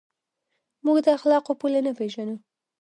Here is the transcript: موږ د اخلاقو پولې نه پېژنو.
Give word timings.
موږ 0.85 0.97
د 1.05 1.07
اخلاقو 1.17 1.51
پولې 1.61 1.79
نه 1.87 1.91
پېژنو. 1.97 2.35